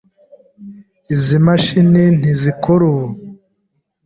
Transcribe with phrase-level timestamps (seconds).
[1.13, 3.05] Izi mashini ntizikora ubu.